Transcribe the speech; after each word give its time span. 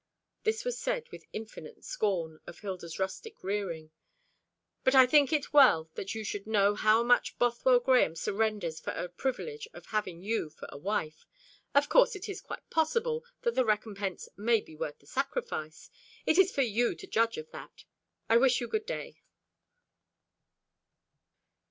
This 0.45 0.65
was 0.65 0.79
said 0.79 1.07
with 1.11 1.25
infinite 1.31 1.83
scorn 1.85 2.39
of 2.47 2.57
Hilda's 2.61 2.97
rustic 2.97 3.43
rearing. 3.43 3.91
"But 4.83 4.95
I 4.95 5.05
think 5.05 5.31
it 5.31 5.53
well 5.53 5.91
that 5.93 6.15
you 6.15 6.23
should 6.23 6.47
know 6.47 6.73
how 6.73 7.03
much 7.03 7.37
Bothwell 7.37 7.79
Grahame 7.79 8.15
surrenders 8.17 8.79
for 8.79 8.91
the 8.95 9.09
privilege 9.09 9.67
of 9.73 9.85
having 9.85 10.23
you 10.23 10.49
for 10.49 10.67
a 10.71 10.77
wife. 10.79 11.27
Of 11.75 11.87
course 11.87 12.15
it 12.15 12.27
is 12.27 12.41
quite 12.41 12.67
possible 12.71 13.23
that 13.43 13.53
the 13.53 13.63
recompense 13.63 14.27
may 14.35 14.59
be 14.59 14.75
worth 14.75 14.97
the 14.97 15.05
sacrifice. 15.05 15.91
It 16.25 16.39
is 16.39 16.51
for 16.51 16.63
you 16.63 16.95
to 16.95 17.05
judge 17.05 17.37
of 17.37 17.51
that. 17.51 17.85
I 18.27 18.37
wish 18.37 18.59
you 18.59 18.67
good 18.67 18.87
day." 18.87 19.21